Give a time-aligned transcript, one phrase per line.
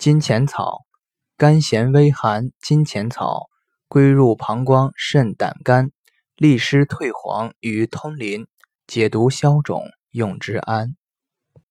[0.00, 0.86] 金钱草，
[1.36, 3.50] 甘咸微寒，金钱草
[3.86, 5.90] 归入膀胱、肾、胆、肝，
[6.36, 8.46] 利湿退黄与通淋，
[8.86, 10.96] 解毒消肿，用之安。